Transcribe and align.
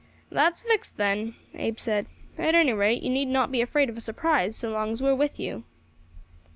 "That's 0.31 0.63
fixed, 0.63 0.97
then," 0.97 1.35
Abe 1.53 1.77
said. 1.77 2.07
"At 2.35 2.55
any 2.55 2.73
rate 2.73 3.03
you 3.03 3.11
need 3.11 3.27
not 3.27 3.51
be 3.51 3.61
afraid 3.61 3.87
of 3.87 3.95
a 3.97 4.01
surprise 4.01 4.55
so 4.55 4.71
long 4.71 4.89
as 4.93 4.99
we 5.03 5.09
are 5.09 5.15
with 5.15 5.39
you." 5.39 5.63